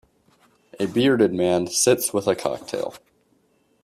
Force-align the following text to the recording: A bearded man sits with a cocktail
A 0.79 0.87
bearded 0.87 1.31
man 1.31 1.67
sits 1.67 2.11
with 2.11 2.25
a 2.25 2.35
cocktail 2.35 2.95